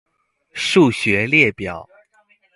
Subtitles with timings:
[0.55, 1.87] 腧穴列表